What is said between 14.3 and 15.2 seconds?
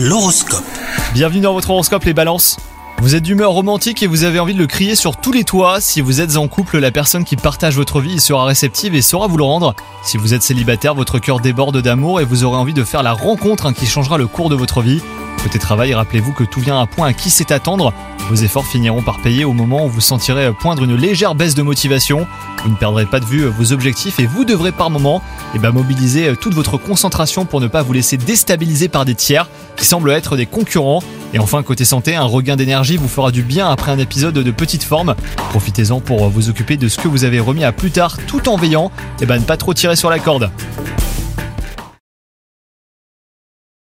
de votre vie.